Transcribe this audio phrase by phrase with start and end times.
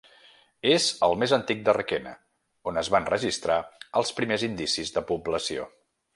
[0.69, 2.13] És el més antic de Requena
[2.71, 3.59] on es van registrar
[4.03, 5.71] els primers indicis de població.